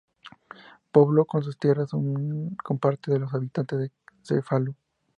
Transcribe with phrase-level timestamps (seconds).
[0.91, 3.91] Pobló sus tierras con parte de los habitantes de
[4.23, 4.73] Cefalú.